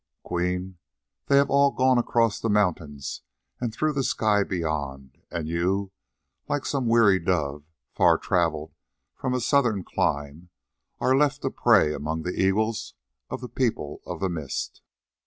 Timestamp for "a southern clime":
9.35-10.49